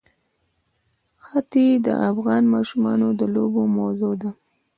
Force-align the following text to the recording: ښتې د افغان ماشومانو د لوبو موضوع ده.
ښتې 1.25 1.65
د 1.85 1.87
افغان 2.09 2.43
ماشومانو 2.55 3.07
د 3.19 3.21
لوبو 3.33 3.61
موضوع 3.77 4.13
ده. 4.21 4.31